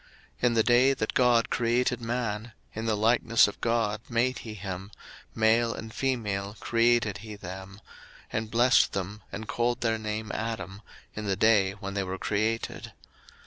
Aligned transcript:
In 0.41 0.55
the 0.55 0.63
day 0.63 0.95
that 0.95 1.13
God 1.13 1.51
created 1.51 2.01
man, 2.01 2.53
in 2.73 2.87
the 2.87 2.97
likeness 2.97 3.47
of 3.47 3.61
God 3.61 4.01
made 4.09 4.39
he 4.39 4.55
him; 4.55 4.89
01:005:002 5.33 5.35
Male 5.35 5.73
and 5.75 5.93
female 5.93 6.55
created 6.59 7.19
he 7.19 7.35
them; 7.35 7.79
and 8.33 8.49
blessed 8.49 8.93
them, 8.93 9.21
and 9.31 9.47
called 9.47 9.81
their 9.81 9.99
name 9.99 10.31
Adam, 10.33 10.81
in 11.15 11.25
the 11.27 11.35
day 11.35 11.73
when 11.73 11.93
they 11.93 12.01
were 12.03 12.17
created. 12.17 12.93